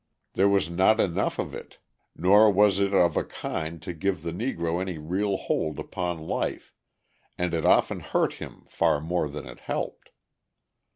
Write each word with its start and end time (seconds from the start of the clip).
There 0.33 0.49
was 0.49 0.67
not 0.67 0.99
enough 0.99 1.37
of 1.37 1.53
it, 1.53 1.77
nor 2.15 2.51
was 2.51 2.79
it 2.79 2.91
of 2.91 3.15
a 3.15 3.23
kind 3.23 3.79
to 3.83 3.93
give 3.93 4.23
the 4.23 4.31
Negro 4.33 4.81
any 4.81 4.97
real 4.97 5.37
hold 5.37 5.77
upon 5.77 6.25
life, 6.25 6.73
and 7.37 7.53
it 7.53 7.65
often 7.67 7.99
hurt 7.99 8.33
him 8.41 8.65
far 8.67 8.99
more 8.99 9.29
than 9.29 9.45
it 9.47 9.59
helped. 9.59 10.09